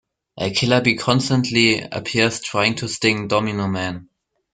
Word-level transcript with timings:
A 0.45 0.49
killer 0.49 0.81
bee 0.81 0.95
constantly 0.95 1.79
appears 1.79 2.39
trying 2.49 2.73
to 2.79 2.87
sting 2.87 3.27
Domino 3.27 3.67
Man. 3.67 3.95